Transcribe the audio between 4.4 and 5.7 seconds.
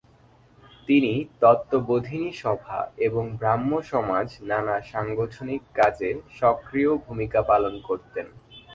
নানা সাংগঠনিক